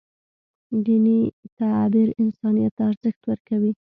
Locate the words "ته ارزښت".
2.77-3.21